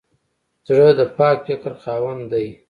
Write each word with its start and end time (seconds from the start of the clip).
زړه 0.67 0.89
د 0.99 1.01
پاک 1.17 1.37
فکر 1.47 1.71
خاوند 1.81 2.23
دی. 2.31 2.47